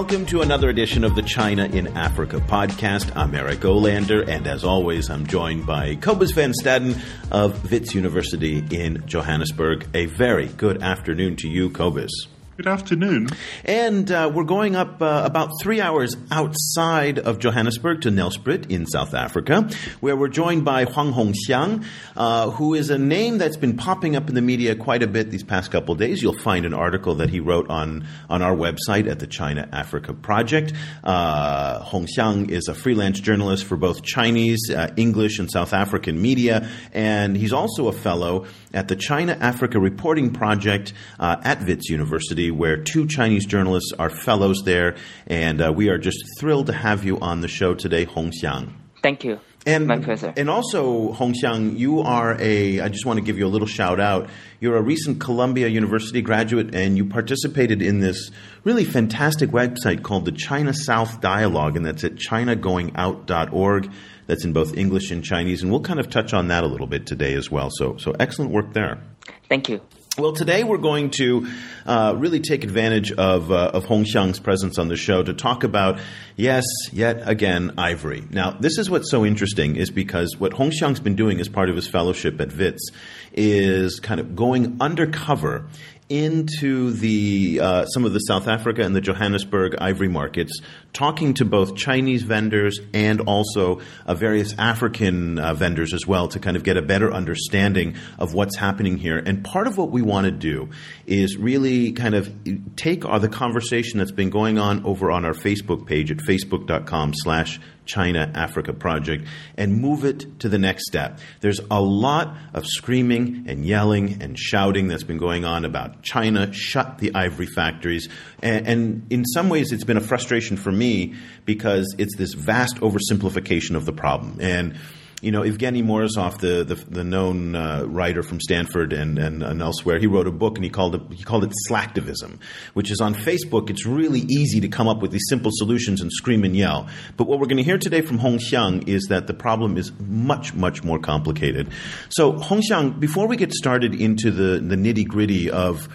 [0.00, 3.14] welcome to another edition of the China in Africa podcast.
[3.14, 6.98] I'm Eric Olander, and as always, I'm joined by Cobus van Staden
[7.30, 9.86] of Wits University in Johannesburg.
[9.92, 12.29] A very good afternoon to you, Cobus.
[12.60, 13.28] Good afternoon.
[13.64, 18.84] And uh, we're going up uh, about three hours outside of Johannesburg to Nelspruit in
[18.84, 19.66] South Africa,
[20.00, 21.86] where we're joined by Huang Hongxiang,
[22.18, 25.30] uh, who is a name that's been popping up in the media quite a bit
[25.30, 26.22] these past couple days.
[26.22, 30.12] You'll find an article that he wrote on, on our website at the China Africa
[30.12, 30.74] Project.
[31.02, 36.68] Uh, Hongxiang is a freelance journalist for both Chinese, uh, English, and South African media,
[36.92, 42.49] and he's also a fellow at the China Africa Reporting Project uh, at Wits University
[42.50, 44.96] where two Chinese journalists are fellows there,
[45.26, 48.72] and uh, we are just thrilled to have you on the show today, Hong Xiang.
[49.02, 49.40] Thank you.
[49.66, 50.32] And, My pleasure.
[50.38, 53.66] And also, Hong Xiang, you are a, I just want to give you a little
[53.66, 54.30] shout out.
[54.58, 58.30] You're a recent Columbia University graduate, and you participated in this
[58.64, 63.92] really fantastic website called the China South Dialogue, and that's at chinagoingout.org.
[64.26, 66.86] That's in both English and Chinese, and we'll kind of touch on that a little
[66.86, 67.68] bit today as well.
[67.70, 69.02] So, so excellent work there.
[69.48, 69.82] Thank you.
[70.18, 71.46] Well, today we're going to
[71.86, 75.62] uh, really take advantage of, uh, of Hong Xiang's presence on the show to talk
[75.62, 76.00] about,
[76.34, 78.24] yes, yet again, ivory.
[78.28, 81.70] Now, this is what's so interesting is because what Hong Xiang's been doing as part
[81.70, 82.90] of his fellowship at WITS
[83.34, 85.68] is kind of going undercover
[86.10, 90.60] into the uh, some of the South Africa and the Johannesburg ivory markets,
[90.92, 96.40] talking to both Chinese vendors and also uh, various African uh, vendors as well to
[96.40, 99.18] kind of get a better understanding of what's happening here.
[99.18, 100.70] And part of what we want to do
[101.06, 102.30] is really kind of
[102.74, 108.30] take the conversation that's been going on over on our Facebook page at facebook.com/slash China
[108.34, 111.18] Africa project and move it to the next step.
[111.40, 116.52] There's a lot of screaming and yelling and shouting that's been going on about China
[116.52, 118.08] shut the ivory factories.
[118.42, 122.76] And, and in some ways, it's been a frustration for me because it's this vast
[122.76, 124.38] oversimplification of the problem.
[124.40, 124.78] And
[125.20, 129.60] you know, Evgeny Morozov, the, the, the known uh, writer from Stanford and, and, and,
[129.60, 132.38] elsewhere, he wrote a book and he called it he called it slacktivism,
[132.72, 133.68] which is on Facebook.
[133.68, 136.88] It's really easy to come up with these simple solutions and scream and yell.
[137.16, 139.92] But what we're going to hear today from Hong Xiang is that the problem is
[139.98, 141.68] much much more complicated.
[142.08, 145.88] So Hong Xiang, before we get started into the the nitty gritty of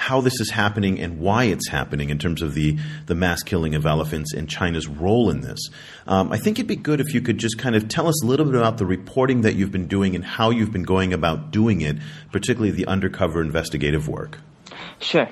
[0.00, 2.74] how this is happening and why it's happening in terms of the,
[3.04, 5.58] the mass killing of elephants and China's role in this.
[6.06, 8.26] Um, I think it'd be good if you could just kind of tell us a
[8.26, 11.50] little bit about the reporting that you've been doing and how you've been going about
[11.50, 11.98] doing it,
[12.32, 14.38] particularly the undercover investigative work.
[15.00, 15.28] Sure.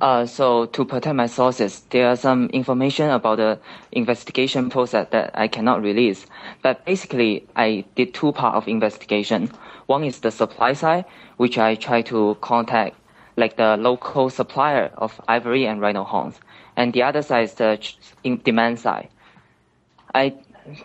[0.00, 3.58] Uh, so to protect my sources, there are some information about the
[3.90, 6.24] investigation process that I cannot release.
[6.62, 9.50] But basically, I did two part of investigation.
[9.86, 11.04] One is the supply side,
[11.36, 12.94] which I try to contact
[13.36, 16.38] like the local supplier of ivory and rhino horns.
[16.76, 17.78] And the other side is the
[18.44, 19.08] demand side.
[20.14, 20.34] I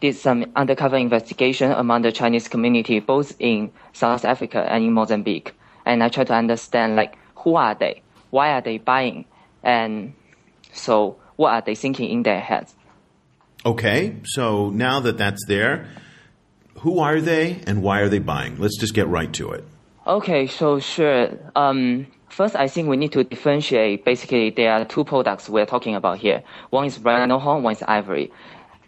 [0.02, 5.54] did some undercover investigation among the Chinese community, both in South Africa and in Mozambique.
[5.86, 9.26] And I tried to understand like who are they, why are they buying,
[9.64, 10.14] and
[10.74, 12.76] so what are they thinking in their heads.
[13.66, 15.88] Okay, so now that that's there,
[16.80, 18.60] who are they and why are they buying?
[18.60, 19.64] Let's just get right to it.
[20.06, 21.32] Okay, so sure.
[21.56, 24.06] Um, First, I think we need to differentiate.
[24.06, 26.44] Basically, there are two products we're talking about here.
[26.70, 28.32] One is rhino horn, one is ivory.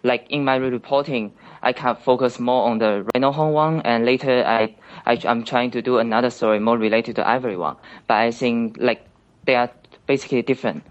[0.04, 4.44] Like in my reporting, I can focus more on the rhino horn one, and later
[4.46, 7.76] I, I am trying to do another story more related to ivory one.
[8.08, 9.06] But I think like
[9.46, 9.70] they are
[10.06, 10.84] basically different.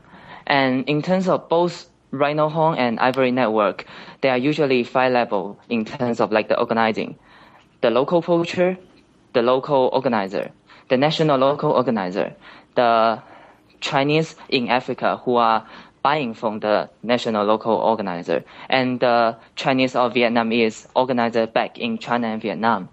[0.46, 3.86] And in terms of both rhino horn and ivory network,
[4.20, 7.18] they are usually five level in terms of like the organizing.
[7.82, 8.76] The local poacher,
[9.32, 10.50] the local organizer,
[10.88, 12.34] the national local organizer,
[12.74, 13.22] the
[13.80, 15.66] Chinese in Africa who are
[16.02, 22.28] buying from the national local organizer, and the Chinese or Vietnamese organizer back in China
[22.28, 22.88] and Vietnam.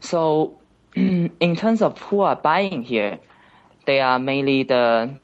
[0.00, 0.58] So,
[0.94, 3.18] in terms of who are buying here,
[3.86, 5.18] they are mainly the,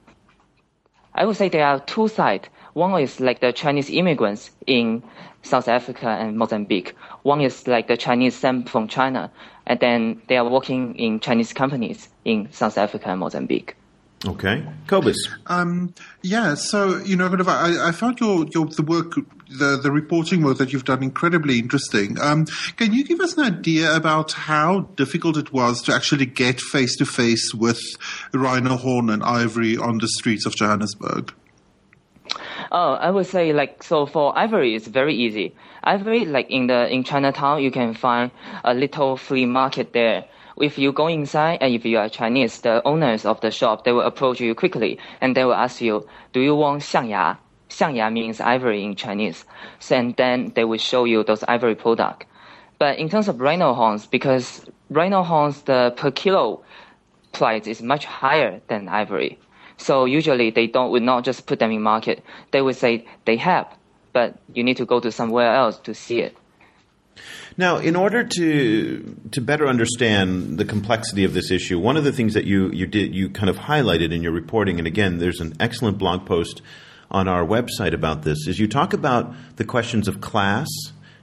[1.15, 2.49] I would say there are two sides.
[2.73, 5.03] One is like the Chinese immigrants in
[5.43, 6.95] South Africa and Mozambique.
[7.29, 9.31] One is like the Chinese sent from China,
[9.67, 13.77] and then they are working in Chinese companies in South Africa and Mozambique.
[14.27, 15.29] Okay, Cobus.
[15.47, 15.93] Um,
[16.23, 19.13] yeah, so you know, kind of, I, I found your, your the work,
[19.51, 22.19] the the reporting work that you've done incredibly interesting.
[22.19, 22.47] Um,
[22.79, 26.97] can you give us an idea about how difficult it was to actually get face
[26.97, 27.81] to face with
[28.33, 31.35] rhino horn and ivory on the streets of Johannesburg?
[32.71, 35.55] Oh, I would say like so for ivory it's very easy.
[35.85, 38.31] Ivory like in the in Chinatown you can find
[38.63, 40.27] a little flea market there.
[40.61, 43.93] If you go inside and if you are Chinese, the owners of the shop they
[43.93, 47.39] will approach you quickly and they will ask you, "Do you want xiangya?"
[47.71, 49.47] xiangya means ivory in Chinese.
[49.79, 52.27] So, and then they will show you those ivory product.
[52.79, 56.63] But in terms of rhino horns, because rhino horns, the per kilo
[57.33, 59.39] price is much higher than ivory.
[59.79, 62.23] So usually they don't would not just put them in market.
[62.51, 63.67] They would say they have,
[64.13, 66.37] but you need to go to somewhere else to see it.
[67.57, 72.13] Now, in order to to better understand the complexity of this issue, one of the
[72.13, 75.41] things that you you did you kind of highlighted in your reporting, and again, there's
[75.41, 76.63] an excellent blog post
[77.11, 80.69] on our website about this, is you talk about the questions of class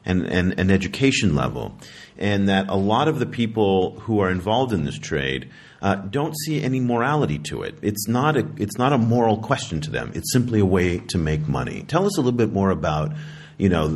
[0.06, 1.78] and, and, and education level,
[2.18, 5.50] and that a lot of the people who are involved in this trade
[5.82, 7.78] uh, don't see any morality to it.
[7.82, 10.12] It's not a it's not a moral question to them.
[10.16, 11.84] It's simply a way to make money.
[11.88, 13.12] Tell us a little bit more about
[13.58, 13.88] you know,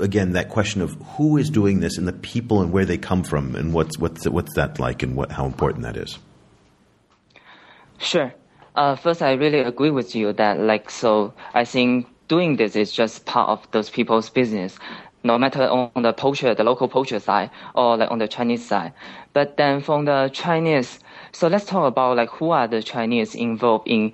[0.00, 3.22] again, that question of who is doing this and the people and where they come
[3.22, 6.18] from and what's what's what's that like and what how important that is.
[7.98, 8.32] Sure.
[8.74, 11.34] Uh, first, I really agree with you that like so.
[11.52, 14.78] I think doing this is just part of those people's business,
[15.24, 18.92] no matter on the poacher, the local poacher side, or like on the Chinese side.
[19.32, 21.00] But then from the Chinese,
[21.32, 24.12] so let's talk about like who are the Chinese involved in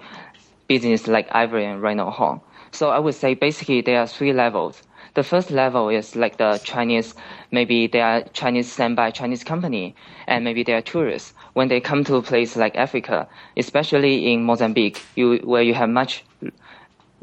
[0.69, 2.41] business like ivory and rhino horn.
[2.73, 4.83] So I would say basically there are three levels.
[5.15, 7.15] The first level is like the Chinese,
[7.53, 9.95] maybe they are Chinese sent by Chinese company,
[10.27, 11.35] and maybe they are tourists.
[11.53, 15.89] When they come to a place like Africa, especially in Mozambique, you, where you have
[15.89, 16.25] much,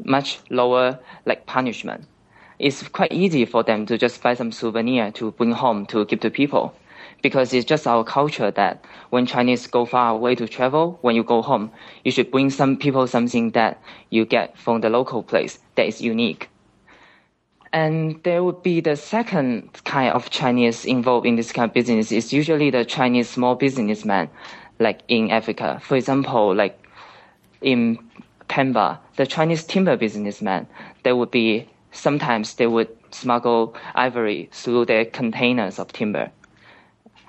[0.02, 2.06] much lower like punishment,
[2.62, 6.20] it's quite easy for them to just buy some souvenir to bring home to give
[6.20, 6.72] to people
[7.20, 11.24] because it's just our culture that when Chinese go far away to travel, when you
[11.24, 11.70] go home,
[12.04, 13.80] you should bring some people something that
[14.10, 16.48] you get from the local place that is unique.
[17.72, 22.12] And there would be the second kind of Chinese involved in this kind of business
[22.12, 24.28] is usually the Chinese small businessman,
[24.78, 25.80] like in Africa.
[25.82, 26.78] For example, like
[27.60, 27.98] in
[28.48, 30.66] Pemba, the Chinese timber businessman,
[31.02, 36.30] there would be sometimes they would smuggle ivory through their containers of timber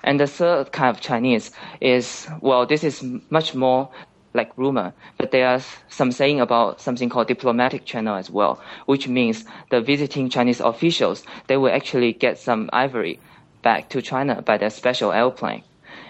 [0.04, 1.50] and the third kind of Chinese
[1.80, 3.88] is, well, this is much more
[4.34, 9.44] like rumor, but there's some saying about something called diplomatic channel as well, which means
[9.70, 13.18] the visiting Chinese officials, they will actually get some ivory
[13.62, 15.62] back to China by their special airplane.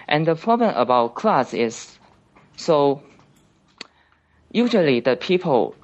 [0.07, 1.97] And the problem about class is,
[2.57, 3.01] so
[4.51, 5.75] usually the people,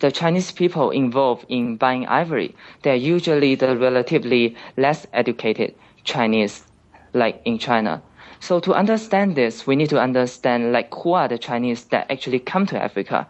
[0.00, 5.74] the Chinese people involved in buying ivory, they're usually the relatively less educated
[6.04, 6.64] Chinese
[7.12, 8.02] like in China.
[8.40, 12.38] So to understand this, we need to understand like who are the Chinese that actually
[12.38, 13.26] come to Africa.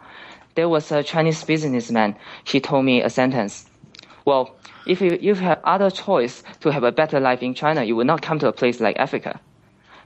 [0.54, 2.16] There was a Chinese businessman.
[2.44, 3.66] He told me a sentence.
[4.24, 4.56] Well,
[4.86, 8.04] if you, you have other choice to have a better life in China, you will
[8.04, 9.40] not come to a place like Africa.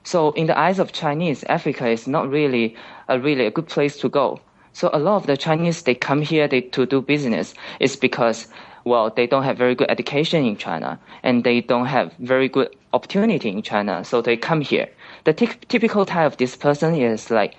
[0.04, 2.76] So in the eyes of Chinese, Africa is not really
[3.08, 4.40] a really a good place to go.
[4.72, 8.48] So a lot of the Chinese they come here they, to do business is because
[8.84, 12.74] well, they don't have very good education in China and they don't have very good
[12.92, 14.88] opportunity in China, so they come here.
[15.24, 17.54] The t- typical type of this person is like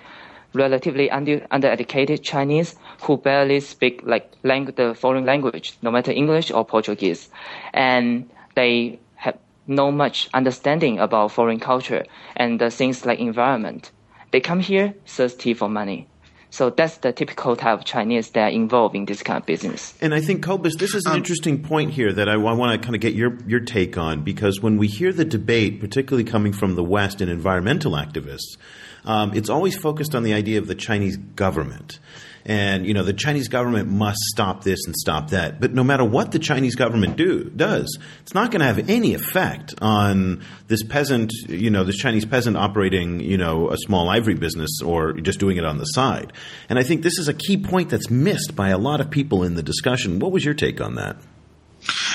[0.52, 6.50] relatively under undereducated Chinese who barely speak like language, the foreign language, no matter English
[6.50, 7.28] or Portuguese,
[7.72, 12.04] and they have no much understanding about foreign culture
[12.36, 13.90] and the things like environment.
[14.30, 16.06] They come here thirsty for money.
[16.54, 19.92] So that's the typical type of Chinese that are involved in this kind of business.
[20.00, 22.80] And I think, Cobus, this is an um, interesting point here that I, I want
[22.80, 26.22] to kind of get your, your take on because when we hear the debate, particularly
[26.22, 28.56] coming from the West and environmental activists,
[29.04, 31.98] um, it's always focused on the idea of the Chinese government
[32.44, 35.60] and you know the Chinese government must stop this and stop that.
[35.60, 39.14] But no matter what the Chinese government do does, it's not going to have any
[39.14, 44.34] effect on this peasant, you know, this Chinese peasant operating, you know, a small ivory
[44.34, 46.32] business or just doing it on the side.
[46.68, 49.44] And I think this is a key point that's missed by a lot of people
[49.44, 50.18] in the discussion.
[50.18, 51.16] What was your take on that?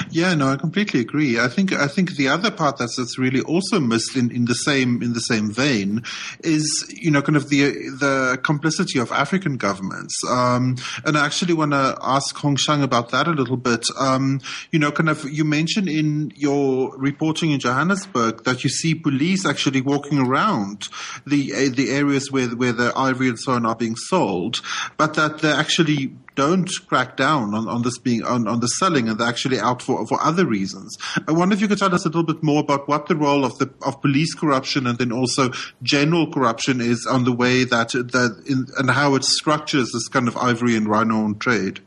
[0.09, 1.39] Yeah, no, I completely agree.
[1.39, 4.53] I think I think the other part that's that's really also missed in, in the
[4.53, 6.03] same in the same vein
[6.43, 10.15] is you know kind of the the complicity of African governments.
[10.27, 13.85] Um, and I actually want to ask Hong Xiang about that a little bit.
[13.99, 18.95] Um, you know, kind of you mentioned in your reporting in Johannesburg that you see
[18.95, 20.87] police actually walking around
[21.25, 24.61] the the areas where where the ivory and so on are being sold,
[24.97, 29.09] but that they're actually don't crack down on, on this being on, on the selling
[29.09, 30.97] and they're actually out for, for other reasons.
[31.27, 33.43] I wonder if you could tell us a little bit more about what the role
[33.45, 35.51] of the of police corruption and then also
[35.83, 40.27] general corruption is on the way that that in, and how it structures this kind
[40.27, 41.79] of ivory and rhino trade.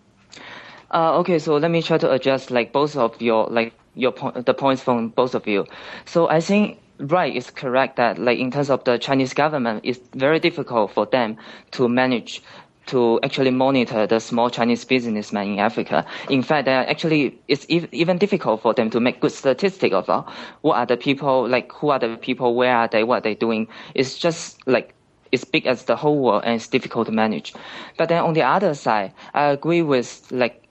[0.93, 4.33] Uh, okay, so let me try to address like both of your like your po-
[4.33, 5.67] the points from both of you.
[6.05, 10.01] So I think right it's correct that like in terms of the Chinese government, it's
[10.15, 11.37] very difficult for them
[11.73, 12.43] to manage
[12.87, 16.05] to actually monitor the small Chinese businessmen in Africa.
[16.29, 20.23] In fact, they actually it's even difficult for them to make good statistics of uh,
[20.63, 23.35] what are the people like, who are the people, where are they, what are they
[23.35, 23.69] doing.
[23.95, 24.95] It's just like
[25.31, 27.55] it's big as the whole world and it's difficult to manage.
[27.97, 30.62] But then on the other side, I agree with like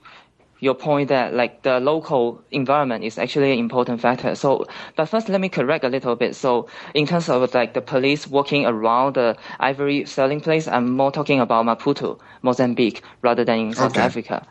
[0.62, 4.36] your point that like the local environment is actually an important factor.
[4.36, 4.66] So,
[4.96, 6.36] but first let me correct a little bit.
[6.36, 11.12] So in terms of like the police working around the ivory selling place, I'm more
[11.12, 14.02] talking about Maputo, Mozambique, rather than in South okay.
[14.02, 14.48] Africa.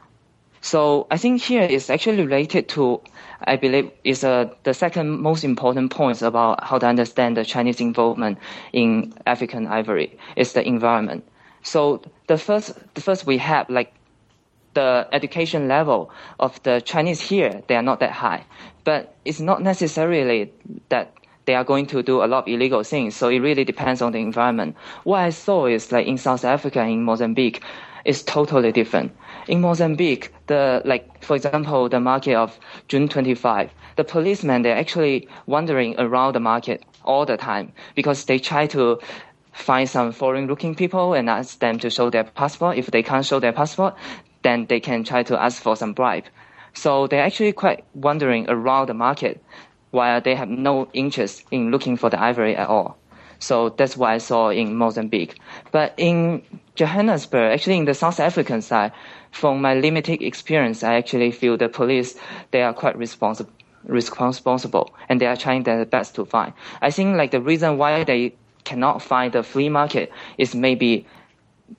[0.62, 3.00] So I think here is actually related to,
[3.44, 7.80] I believe, is uh, the second most important point about how to understand the Chinese
[7.80, 8.38] involvement
[8.72, 11.24] in African ivory is the environment.
[11.62, 13.94] So the first, the first we have like
[14.74, 18.44] the education level of the Chinese here, they are not that high.
[18.84, 20.52] But it's not necessarily
[20.88, 21.12] that
[21.46, 23.16] they are going to do a lot of illegal things.
[23.16, 24.76] So it really depends on the environment.
[25.04, 27.62] What I saw is like in South Africa, in Mozambique,
[28.04, 29.12] is totally different.
[29.48, 32.58] In Mozambique, the like for example, the market of
[32.88, 38.38] June 25, the policemen they're actually wandering around the market all the time because they
[38.38, 38.98] try to
[39.52, 42.78] find some foreign looking people and ask them to show their passport.
[42.78, 43.94] If they can't show their passport,
[44.42, 46.24] then they can try to ask for some bribe.
[46.72, 49.42] So they're actually quite wandering around the market
[49.90, 52.96] while they have no interest in looking for the ivory at all.
[53.40, 55.38] So that's what I saw in Mozambique.
[55.72, 56.42] But in
[56.74, 58.92] Johannesburg, actually in the South African side,
[59.30, 62.16] from my limited experience, I actually feel the police,
[62.50, 63.52] they are quite responsible
[63.84, 66.52] responsible and they are trying their best to find.
[66.82, 71.06] I think like the reason why they cannot find the flea market is maybe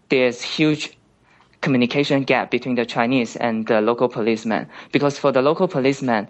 [0.10, 0.98] there's huge
[1.62, 4.68] communication gap between the Chinese and the local policemen.
[4.92, 6.28] Because for the local policemen,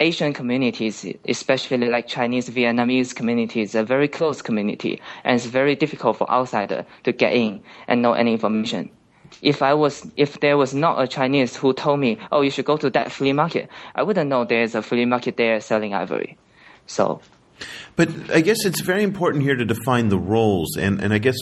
[0.00, 6.18] Asian communities, especially like Chinese Vietnamese communities, are very close community, and it's very difficult
[6.18, 8.90] for outsider to get in and know any information.
[9.40, 12.66] If I was, if there was not a Chinese who told me, "Oh, you should
[12.66, 16.36] go to that flea market," I wouldn't know there's a flea market there selling ivory.
[16.86, 17.20] So,
[17.96, 21.36] but I guess it's very important here to define the roles, and and I guess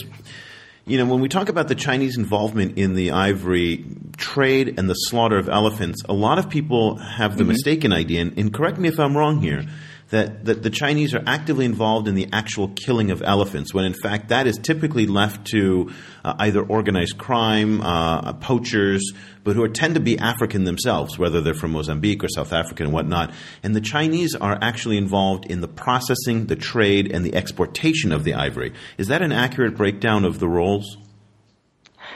[0.87, 3.85] you know, when we talk about the Chinese involvement in the ivory
[4.17, 7.53] trade and the slaughter of elephants, a lot of people have the mm-hmm.
[7.53, 9.65] mistaken idea, and, and, correct me if I'm wrong here,
[10.09, 13.93] that, that the Chinese are actively involved in the actual killing of elephants, when in
[13.93, 15.91] fact that is typically left to
[16.23, 21.41] uh, either organized crime, uh, poachers, but who are, tend to be African themselves, whether
[21.41, 23.33] they're from Mozambique or South Africa and whatnot.
[23.63, 28.23] And the Chinese are actually involved in the processing, the trade, and the exportation of
[28.23, 28.73] the ivory.
[28.97, 30.97] Is that an accurate breakdown of the roles?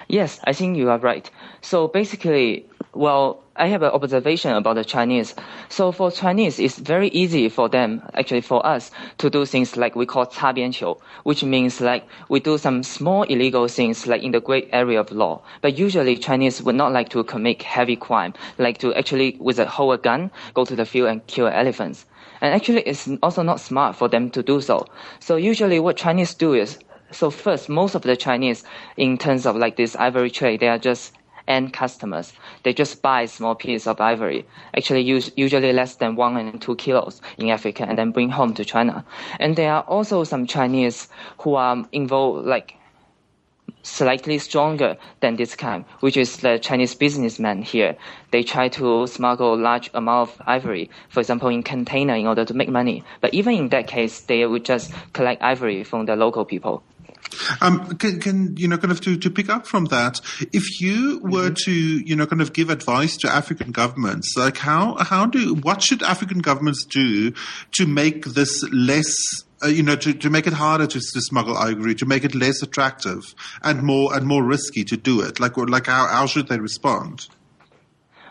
[0.07, 1.29] Yes, I think you are right.
[1.61, 5.34] So basically, well, I have an observation about the Chinese.
[5.68, 9.94] So for Chinese, it's very easy for them, actually for us, to do things like
[9.94, 14.40] we call 擦边球, which means like we do some small illegal things like in the
[14.40, 15.42] great area of law.
[15.60, 19.66] But usually Chinese would not like to commit heavy crime, like to actually with a
[19.66, 22.06] hold a gun, go to the field and kill elephants.
[22.40, 24.86] And actually it's also not smart for them to do so.
[25.20, 26.78] So usually what Chinese do is
[27.10, 28.64] so first, most of the Chinese,
[28.96, 31.12] in terms of like this ivory trade, they are just
[31.49, 32.31] end customers.
[32.63, 34.45] They just buy small piece of ivory,
[34.77, 38.53] actually use, usually less than one and two kilos in Africa, and then bring home
[38.53, 39.03] to China.
[39.39, 42.75] And there are also some Chinese who are involved, like
[43.83, 47.95] slightly stronger than this kind, which is the Chinese businessmen here.
[48.31, 52.53] They try to smuggle large amount of ivory, for example, in container in order to
[52.53, 53.03] make money.
[53.21, 56.83] But even in that case, they would just collect ivory from the local people.
[57.61, 60.21] Um, can, can, you know, kind of to, to pick up from that,
[60.53, 61.53] if you were mm-hmm.
[61.65, 65.81] to, you know, kind of give advice to African governments, like how, how do, what
[65.81, 67.33] should African governments do
[67.73, 71.57] to make this less uh, you know, to, to make it harder to, to smuggle
[71.57, 75.39] ivory, to make it less attractive and more and more risky to do it?
[75.39, 77.27] Like, like how, how should they respond?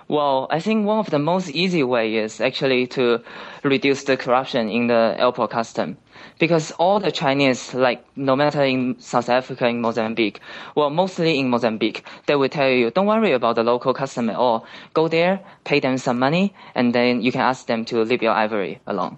[0.09, 3.23] Well, I think one of the most easy way is actually to
[3.63, 5.99] reduce the corruption in the airport custom
[6.39, 10.41] because all the Chinese, like no matter in South Africa, in Mozambique,
[10.75, 14.37] well, mostly in Mozambique, they will tell you, don't worry about the local custom at
[14.37, 14.67] all.
[14.95, 18.33] Go there, pay them some money, and then you can ask them to leave your
[18.33, 19.17] ivory alone.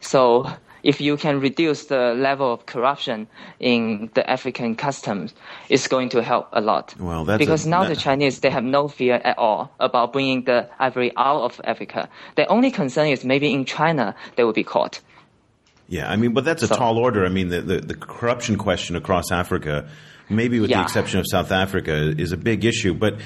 [0.00, 0.46] So
[0.82, 3.28] if you can reduce the level of corruption
[3.58, 5.34] in the African customs,
[5.68, 6.94] it's going to help a lot.
[6.98, 7.90] Well, because a, now that...
[7.90, 12.08] the Chinese they have no fear at all about bringing the ivory out of Africa.
[12.36, 15.00] The only concern is maybe in China they will be caught.
[15.90, 17.26] Yeah, I mean, but that's a so, tall order.
[17.26, 19.88] I mean, the, the, the, corruption question across Africa,
[20.28, 20.78] maybe with yeah.
[20.78, 22.94] the exception of South Africa, is a big issue.
[22.94, 23.16] But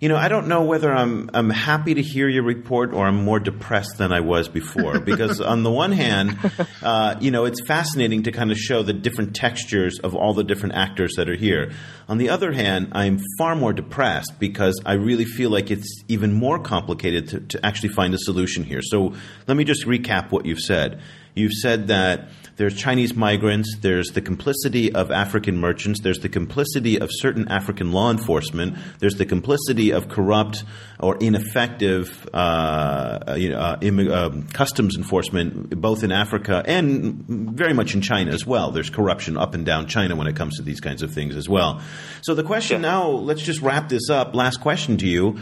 [0.00, 3.24] you know, I don't know whether I'm I'm happy to hear your report or I'm
[3.24, 5.00] more depressed than I was before.
[5.10, 6.38] Because on the one hand,
[6.82, 10.44] uh, you know, it's fascinating to kind of show the different textures of all the
[10.44, 11.72] different actors that are here.
[12.06, 16.34] On the other hand, I'm far more depressed because I really feel like it's even
[16.34, 18.82] more complicated to, to actually find a solution here.
[18.82, 19.14] So
[19.46, 21.00] let me just recap what you've said.
[21.34, 27.00] You've said that there's Chinese migrants, there's the complicity of African merchants, there's the complicity
[27.00, 30.64] of certain African law enforcement, there's the complicity of corrupt
[30.98, 37.72] or ineffective uh, you know, uh, Im- uh, customs enforcement, both in Africa and very
[37.72, 38.72] much in China as well.
[38.72, 41.48] There's corruption up and down China when it comes to these kinds of things as
[41.48, 41.80] well.
[42.20, 44.34] So the question now, let's just wrap this up.
[44.34, 45.38] Last question to you.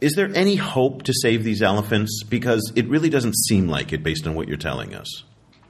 [0.00, 2.22] Is there any hope to save these elephants?
[2.22, 5.24] Because it really doesn't seem like it based on what you're telling us.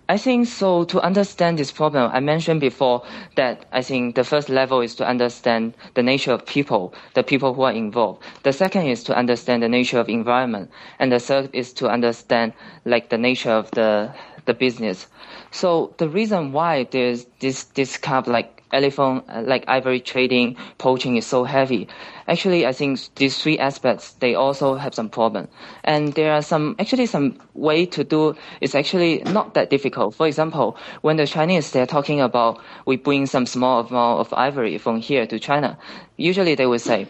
[0.08, 0.84] I think so.
[0.84, 3.02] To understand this problem, I mentioned before
[3.36, 7.54] that I think the first level is to understand the nature of people, the people
[7.54, 8.22] who are involved.
[8.42, 12.52] The second is to understand the nature of environment, and the third is to understand
[12.84, 14.12] like the nature of the
[14.44, 15.06] the business.
[15.50, 20.56] So the reason why there's this this kind of like elephant, uh, like ivory trading,
[20.78, 21.88] poaching is so heavy.
[22.28, 25.48] Actually, I think these three aspects, they also have some problem.
[25.84, 30.14] And there are some, actually some way to do it's actually not that difficult.
[30.14, 34.78] For example, when the Chinese, they're talking about we bring some small amount of ivory
[34.78, 35.78] from here to China,
[36.16, 37.08] usually they will say,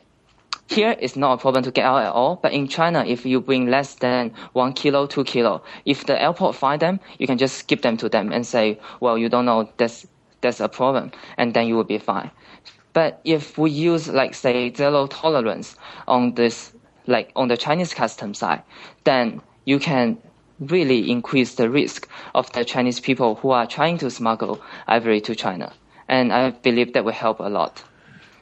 [0.69, 3.41] here it's not a problem to get out at all, but in China, if you
[3.41, 7.67] bring less than one kilo, two kilo, if the airport find them, you can just
[7.67, 10.07] give them to them and say, well, you don't know that's
[10.43, 12.31] that's a problem, and then you will be fine.
[12.93, 16.73] But if we use like say zero tolerance on this,
[17.07, 18.63] like on the Chinese custom side,
[19.05, 20.19] then you can
[20.61, 25.35] really increase the risk of the Chinese people who are trying to smuggle ivory to
[25.35, 25.73] China.
[26.09, 27.83] And I believe that will help a lot.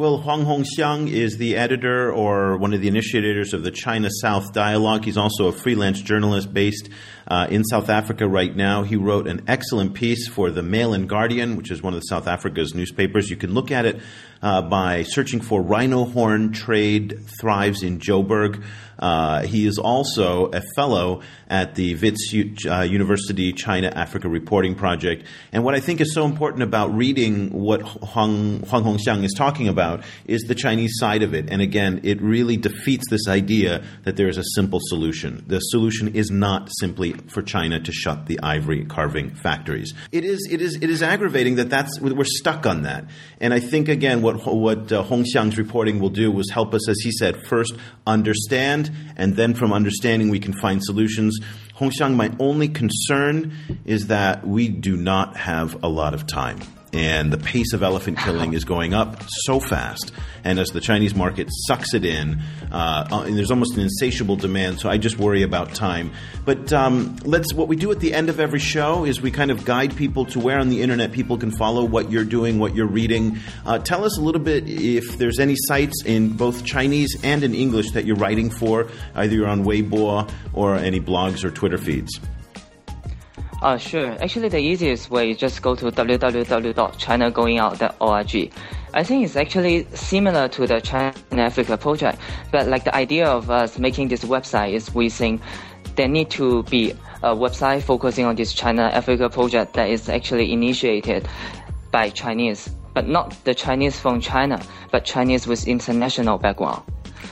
[0.01, 4.55] Well, Huang Hongxiang is the editor or one of the initiators of the China South
[4.55, 5.05] Dialogue.
[5.05, 6.89] He's also a freelance journalist based
[7.29, 8.83] uh, in South Africa right now.
[8.83, 12.27] He wrote an excellent piece for the Mail and Guardian, which is one of South
[12.27, 13.29] Africa's newspapers.
[13.29, 14.01] You can look at it
[14.43, 18.63] uh, by searching for rhino horn trade thrives in Joburg.
[18.99, 22.35] Uh, he is also a fellow at the Wits
[22.69, 25.25] uh, University China Africa Reporting Project.
[25.53, 29.69] And what I think is so important about reading what Huang, Huang Hongxiang is talking
[29.69, 31.49] about is the Chinese side of it.
[31.51, 35.45] And again, it really defeats this idea that there is a simple solution.
[35.47, 39.95] The solution is not simply for China to shut the ivory carving factories.
[40.13, 43.07] It is, it is, it is aggravating that that's, we're stuck on that.
[43.41, 46.99] And I think, again, what, what uh, Hongxiang's reporting will do was help us, as
[47.01, 47.75] he said, first
[48.07, 51.39] understand and then from understanding we can find solutions.
[51.75, 56.59] Hong Xiang, my only concern is that we do not have a lot of time
[56.93, 60.13] and the pace of elephant killing is going up so fast.
[60.43, 62.41] And as the Chinese market sucks it in,
[62.73, 64.81] uh, uh, and there's almost an insatiable demand.
[64.81, 66.13] So I just worry about time.
[66.45, 67.53] But um, let's.
[67.55, 70.25] What we do at the end of every show is we kind of guide people
[70.27, 73.39] to where on the internet people can follow what you're doing, what you're reading.
[73.67, 77.55] Uh, tell us a little bit if there's any sites in both Chinese and in
[77.55, 82.19] English that you're writing for, either you're on Weibo or any blogs or Twitter feeds.
[83.63, 84.13] Uh, sure.
[84.23, 88.53] Actually, the easiest way is just go to www.chinagoingout.org.
[88.95, 92.19] I think it's actually similar to the China Africa project,
[92.51, 95.43] but like the idea of us making this website is we think
[95.97, 96.93] there need to be
[97.23, 101.29] a website focusing on this China Africa project that is actually initiated
[101.91, 104.59] by Chinese, but not the Chinese from China,
[104.91, 106.83] but Chinese with international background.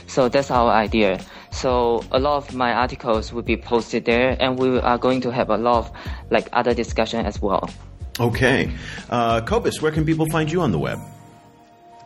[0.09, 1.19] So that's our idea.
[1.51, 5.31] So a lot of my articles will be posted there, and we are going to
[5.31, 5.91] have a lot of
[6.31, 7.69] like other discussion as well.
[8.19, 8.71] Okay,
[9.11, 10.99] uh, Cobus, where can people find you on the web?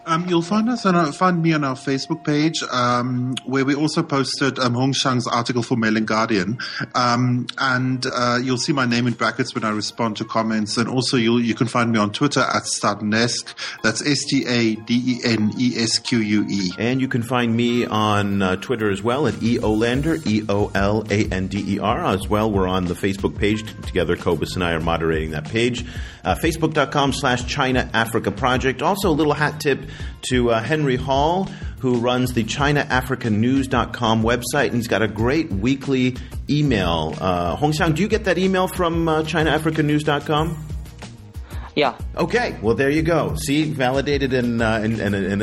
[0.05, 3.73] Um, you'll find us on our, find me on our Facebook page, um, where we
[3.73, 6.57] also posted um, Hongxiang's article for Mail and Guardian,
[6.93, 10.77] um, and uh, you'll see my name in brackets when I respond to comments.
[10.77, 13.53] And also, you you can find me on Twitter at Stadenesque.
[13.81, 16.71] That's S T A D E N E S Q U E.
[16.77, 20.69] And you can find me on uh, Twitter as well at E Olander E O
[20.75, 22.03] L A N D E R.
[22.03, 24.17] As well, we're on the Facebook page together.
[24.17, 25.85] Cobus and I are moderating that page.
[26.23, 28.81] Uh, Facebook.com slash China Africa Project.
[28.81, 29.79] Also, a little hat tip
[30.29, 31.45] to uh, Henry Hall,
[31.79, 36.15] who runs the ChinaAfricaNews.com website, and he's got a great weekly
[36.49, 37.15] email.
[37.19, 40.72] Uh, Hongxiang, do you get that email from uh, ChinaAfricaNews.com?
[41.75, 41.97] Yeah.
[42.15, 42.55] Okay.
[42.61, 43.35] Well, there you go.
[43.35, 45.41] See, validated and uh, and and, and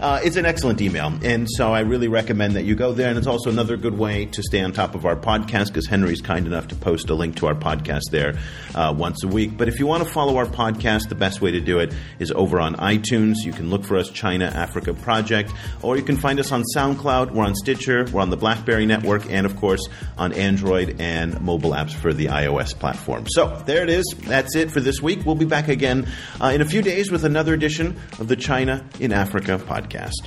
[0.00, 3.08] uh, it's an excellent email, and so I really recommend that you go there.
[3.08, 6.20] And it's also another good way to stay on top of our podcast because Henry's
[6.20, 8.38] kind enough to post a link to our podcast there
[8.74, 9.56] uh, once a week.
[9.56, 12.30] But if you want to follow our podcast, the best way to do it is
[12.30, 13.36] over on iTunes.
[13.44, 17.32] You can look for us, China Africa Project, or you can find us on SoundCloud.
[17.32, 18.06] We're on Stitcher.
[18.12, 19.80] We're on the BlackBerry Network, and of course
[20.16, 23.26] on Android and mobile apps for the iOS platform.
[23.28, 24.04] So there it is.
[24.20, 25.24] That's it for week.
[25.24, 26.06] We'll be back again
[26.40, 30.26] uh, in a few days with another edition of the China in Africa podcast.